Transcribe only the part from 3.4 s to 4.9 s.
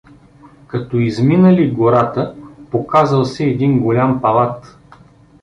един голям палат.